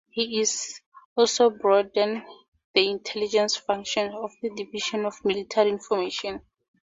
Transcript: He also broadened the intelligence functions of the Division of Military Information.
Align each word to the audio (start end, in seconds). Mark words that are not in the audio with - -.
He 0.09 0.43
also 1.15 1.51
broadened 1.51 2.23
the 2.73 2.89
intelligence 2.89 3.55
functions 3.55 4.15
of 4.15 4.31
the 4.41 4.49
Division 4.49 5.05
of 5.05 5.23
Military 5.23 5.69
Information. 5.69 6.41